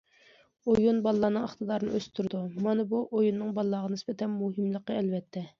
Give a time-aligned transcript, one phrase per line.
[0.71, 5.49] ئويۇن بالىلارنىڭ ئىقتىدارىنى ئۆستۈرىدۇ، مانا بۇ ئويۇننىڭ بالىلارغا نىسبەتەن مۇھىملىقى، ئەلۋەتتە.